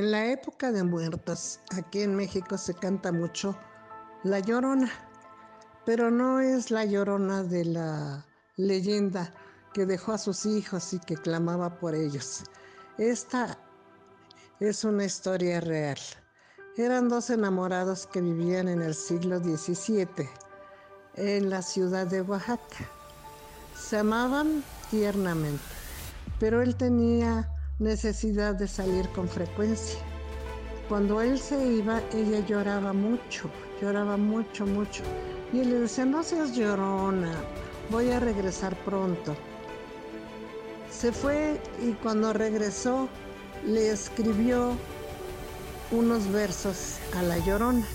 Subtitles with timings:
[0.00, 3.54] En la época de muertos, aquí en México se canta mucho
[4.22, 4.90] La Llorona,
[5.84, 8.24] pero no es la Llorona de la
[8.56, 9.30] leyenda
[9.74, 12.44] que dejó a sus hijos y que clamaba por ellos.
[12.96, 13.58] Esta
[14.58, 15.98] es una historia real.
[16.78, 20.30] Eran dos enamorados que vivían en el siglo XVII
[21.16, 22.88] en la ciudad de Oaxaca.
[23.78, 25.60] Se amaban tiernamente,
[26.38, 27.46] pero él tenía
[27.80, 29.98] necesidad de salir con frecuencia.
[30.88, 35.02] Cuando él se iba, ella lloraba mucho, lloraba mucho, mucho.
[35.52, 37.32] Y él le decía, no seas llorona,
[37.90, 39.34] voy a regresar pronto.
[40.90, 43.08] Se fue y cuando regresó
[43.66, 44.76] le escribió
[45.90, 47.86] unos versos a la llorona.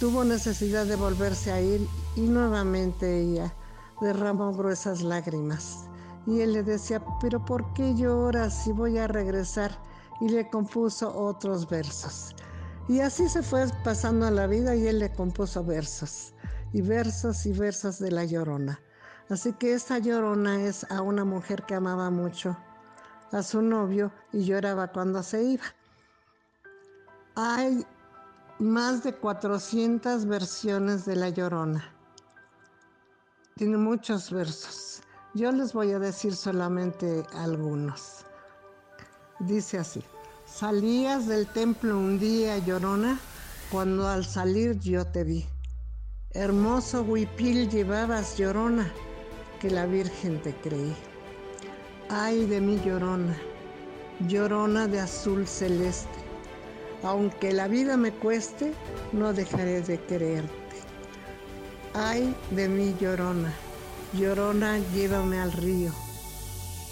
[0.00, 3.54] Tuvo necesidad de volverse a ir y nuevamente ella
[4.00, 5.85] derramó gruesas lágrimas.
[6.26, 9.70] Y él le decía, pero ¿por qué lloras si voy a regresar?
[10.20, 12.34] Y le compuso otros versos.
[12.88, 16.34] Y así se fue pasando la vida y él le compuso versos.
[16.72, 18.80] Y versos y versos de la llorona.
[19.28, 22.56] Así que esta llorona es a una mujer que amaba mucho
[23.32, 25.64] a su novio y lloraba cuando se iba.
[27.34, 27.84] Hay
[28.58, 31.84] más de 400 versiones de la llorona.
[33.56, 34.95] Tiene muchos versos.
[35.36, 38.24] Yo les voy a decir solamente algunos.
[39.38, 40.02] Dice así,
[40.46, 43.20] salías del templo un día, llorona,
[43.70, 45.44] cuando al salir yo te vi.
[46.30, 48.90] Hermoso huipil llevabas, llorona,
[49.60, 50.96] que la Virgen te creí.
[52.08, 53.36] Ay de mí, llorona,
[54.28, 56.18] llorona de azul celeste,
[57.02, 58.72] aunque la vida me cueste,
[59.12, 60.76] no dejaré de quererte.
[61.92, 63.52] Ay de mí, llorona
[64.16, 65.92] Llorona, llévame al río.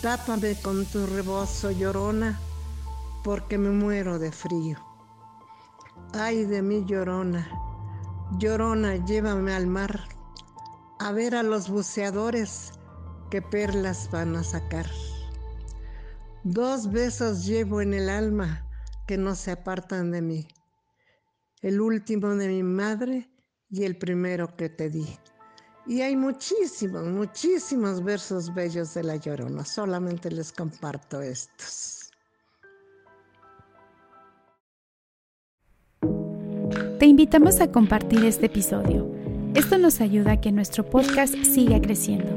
[0.02, 2.38] Tápame con tu rebozo, llorona,
[3.22, 4.76] porque me muero de frío.
[6.12, 7.48] Ay de mí, llorona,
[8.38, 10.06] llorona, llévame al mar,
[10.98, 12.72] a ver a los buceadores
[13.30, 14.86] que perlas van a sacar.
[16.42, 18.68] Dos besos llevo en el alma
[19.06, 20.48] que no se apartan de mí,
[21.62, 23.30] el último de mi madre
[23.70, 25.18] y el primero que te di.
[25.86, 29.62] Y hay muchísimos, muchísimos versos bellos de La Llorona.
[29.64, 32.10] Solamente les comparto estos.
[36.98, 39.06] Te invitamos a compartir este episodio.
[39.54, 42.34] Esto nos ayuda a que nuestro podcast siga creciendo.